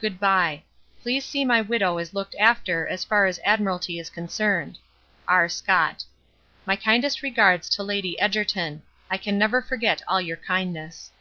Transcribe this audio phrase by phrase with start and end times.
[0.00, 0.62] Good bye.
[1.02, 4.78] Please see my widow is looked after as far as Admiralty is concerned.
[5.28, 5.46] R.
[5.46, 6.04] SCOTT.
[6.64, 8.80] My kindest regards to Lady Egerton.
[9.10, 11.12] I can never forget all your kindness.